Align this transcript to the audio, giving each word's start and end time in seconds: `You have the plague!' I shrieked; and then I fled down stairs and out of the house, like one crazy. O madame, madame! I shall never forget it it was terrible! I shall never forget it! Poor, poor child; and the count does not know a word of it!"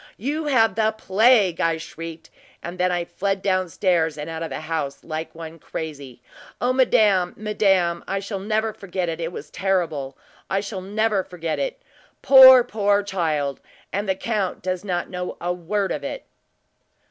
`You 0.19 0.49
have 0.49 0.73
the 0.73 0.93
plague!' 0.97 1.61
I 1.61 1.77
shrieked; 1.77 2.31
and 2.63 2.79
then 2.79 2.91
I 2.91 3.05
fled 3.05 3.43
down 3.43 3.69
stairs 3.69 4.17
and 4.17 4.31
out 4.31 4.41
of 4.41 4.49
the 4.49 4.61
house, 4.61 5.03
like 5.03 5.35
one 5.35 5.59
crazy. 5.59 6.23
O 6.59 6.73
madame, 6.73 7.35
madame! 7.37 8.03
I 8.07 8.17
shall 8.19 8.39
never 8.39 8.73
forget 8.73 9.09
it 9.09 9.21
it 9.21 9.31
was 9.31 9.51
terrible! 9.51 10.17
I 10.49 10.59
shall 10.59 10.81
never 10.81 11.23
forget 11.23 11.59
it! 11.59 11.83
Poor, 12.23 12.63
poor 12.63 13.03
child; 13.03 13.61
and 13.93 14.09
the 14.09 14.15
count 14.15 14.63
does 14.63 14.83
not 14.83 15.07
know 15.11 15.37
a 15.39 15.53
word 15.53 15.91
of 15.91 16.03
it!" 16.03 16.25